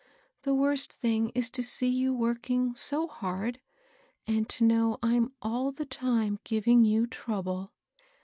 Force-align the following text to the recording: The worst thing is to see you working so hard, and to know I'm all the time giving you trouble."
The 0.41 0.55
worst 0.55 0.91
thing 0.91 1.29
is 1.35 1.47
to 1.51 1.61
see 1.61 1.85
you 1.87 2.11
working 2.11 2.75
so 2.75 3.07
hard, 3.07 3.59
and 4.25 4.49
to 4.49 4.63
know 4.63 4.97
I'm 5.03 5.31
all 5.43 5.71
the 5.71 5.85
time 5.85 6.39
giving 6.43 6.83
you 6.83 7.05
trouble." 7.05 7.71